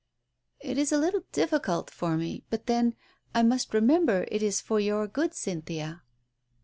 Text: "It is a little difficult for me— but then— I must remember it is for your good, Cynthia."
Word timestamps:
"It 0.59 0.79
is 0.79 0.91
a 0.91 0.97
little 0.97 1.21
difficult 1.31 1.91
for 1.91 2.17
me— 2.17 2.43
but 2.49 2.65
then— 2.65 2.95
I 3.35 3.43
must 3.43 3.71
remember 3.71 4.25
it 4.31 4.41
is 4.41 4.59
for 4.59 4.79
your 4.79 5.05
good, 5.07 5.35
Cynthia." 5.35 6.01